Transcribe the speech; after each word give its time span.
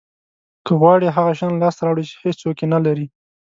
که 0.65 0.73
غواړی 0.81 1.07
هغه 1.15 1.31
شیان 1.37 1.53
لاسته 1.61 1.81
راوړی 1.85 2.03
چې 2.09 2.15
هیڅوک 2.23 2.57
یې 2.61 2.67
نه 2.73 2.79
لري 2.85 3.05